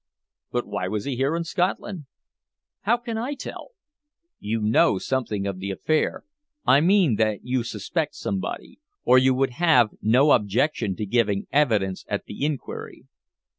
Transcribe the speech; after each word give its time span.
"But 0.49 0.65
why 0.65 0.87
was 0.87 1.05
he 1.05 1.15
here, 1.15 1.35
in 1.35 1.43
Scotland?" 1.43 2.07
"How 2.79 2.97
can 2.97 3.19
I 3.19 3.35
tell?" 3.35 3.73
"You 4.39 4.59
know 4.59 4.97
something 4.97 5.45
of 5.45 5.59
the 5.59 5.69
affair. 5.69 6.23
I 6.65 6.81
mean 6.81 7.17
that 7.17 7.45
you 7.45 7.61
suspect 7.61 8.15
somebody, 8.15 8.79
or 9.03 9.19
you 9.19 9.35
would 9.35 9.51
have 9.51 9.91
no 10.01 10.31
objection 10.31 10.95
to 10.95 11.05
giving 11.05 11.45
evidence 11.51 12.03
at 12.07 12.25
the 12.25 12.43
inquiry." 12.43 13.05